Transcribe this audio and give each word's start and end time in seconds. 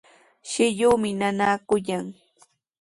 Shilluumi 0.51 1.11
nanaakullan. 1.19 2.05